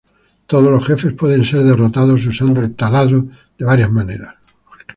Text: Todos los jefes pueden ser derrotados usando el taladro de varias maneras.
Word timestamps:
Todos 0.47 0.71
los 0.71 0.83
jefes 0.87 1.13
pueden 1.13 1.45
ser 1.45 1.61
derrotados 1.61 2.25
usando 2.25 2.59
el 2.59 2.73
taladro 2.73 3.27
de 3.55 3.65
varias 3.65 3.91
maneras. 3.91 4.33